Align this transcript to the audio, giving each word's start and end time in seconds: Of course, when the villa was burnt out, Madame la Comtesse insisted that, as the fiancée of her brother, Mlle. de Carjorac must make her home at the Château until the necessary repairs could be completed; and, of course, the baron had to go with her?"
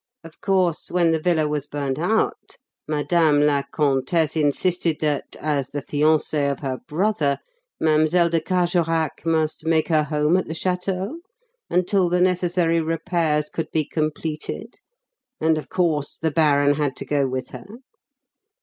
Of 0.23 0.41
course, 0.41 0.89
when 0.89 1.11
the 1.11 1.19
villa 1.19 1.47
was 1.47 1.67
burnt 1.67 1.99
out, 1.99 2.57
Madame 2.87 3.39
la 3.41 3.61
Comtesse 3.71 4.35
insisted 4.35 4.97
that, 5.01 5.35
as 5.39 5.69
the 5.69 5.81
fiancée 5.83 6.51
of 6.51 6.61
her 6.61 6.79
brother, 6.87 7.37
Mlle. 7.79 8.29
de 8.31 8.41
Carjorac 8.41 9.23
must 9.27 9.63
make 9.63 9.89
her 9.89 10.05
home 10.05 10.37
at 10.37 10.47
the 10.47 10.55
Château 10.55 11.17
until 11.69 12.09
the 12.09 12.19
necessary 12.19 12.81
repairs 12.81 13.47
could 13.47 13.69
be 13.71 13.85
completed; 13.85 14.79
and, 15.39 15.55
of 15.59 15.69
course, 15.69 16.17
the 16.17 16.31
baron 16.31 16.73
had 16.77 16.95
to 16.95 17.05
go 17.05 17.27
with 17.27 17.49
her?" 17.49 17.67